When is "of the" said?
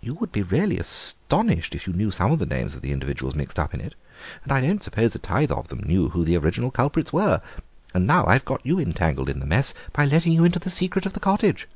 2.32-2.46, 2.74-2.92, 11.04-11.20